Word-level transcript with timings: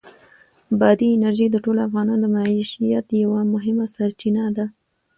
بادي 0.79 1.07
انرژي 1.15 1.47
د 1.51 1.55
ټولو 1.63 1.79
افغانانو 1.87 2.21
د 2.23 2.25
معیشت 2.35 3.07
یوه 3.23 3.41
مهمه 3.53 3.85
سرچینه 3.95 4.43
ده. 4.57 4.65